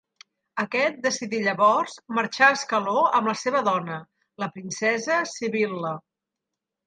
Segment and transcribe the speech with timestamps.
[0.61, 3.97] Aquest decidí llavors marxar a Ascaló amb la seva dona,
[4.45, 5.93] la princesa Sibil·la.